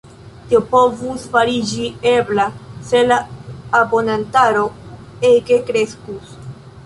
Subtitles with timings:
[0.51, 2.45] Tio povus fariĝi ebla,
[2.87, 3.19] se la
[3.81, 4.63] abonantaro
[5.33, 6.33] ege kreskus.